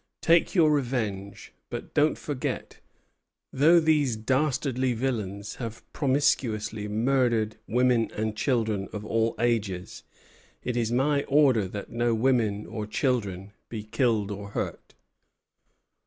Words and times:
Take 0.23 0.55
your 0.55 0.71
revenge, 0.71 1.53
but 1.69 1.93
don't 1.93 2.17
forget 2.17 2.69
that, 2.69 2.77
though 3.59 3.79
those 3.79 4.15
dastardly 4.15 4.93
villains 4.93 5.57
have 5.57 5.83
promiscuously 5.93 6.87
murdered 6.87 7.57
women 7.67 8.09
and 8.17 8.35
children 8.35 8.89
of 8.93 9.05
all 9.05 9.35
ages, 9.37 10.01
it 10.63 10.75
is 10.75 10.91
my 10.91 11.21
order 11.25 11.67
that 11.67 11.91
no 11.91 12.15
women 12.15 12.65
or 12.65 12.87
children 12.87 13.53
be 13.69 13.83
killed 13.83 14.31
or 14.31 14.49
hurt." 14.49 14.95